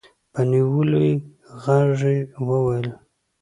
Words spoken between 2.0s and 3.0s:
يې وويل.